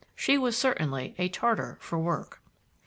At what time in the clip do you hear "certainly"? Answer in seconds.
0.57-1.13